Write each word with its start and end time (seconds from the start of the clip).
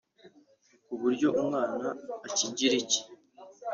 ku 0.85 0.93
buryo 1.01 1.27
umwana 1.41 1.87
akigira 2.31 2.73
icye 2.81 3.01